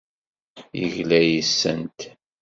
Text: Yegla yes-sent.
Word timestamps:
Yegla 0.79 1.19
yes-sent. 1.23 1.99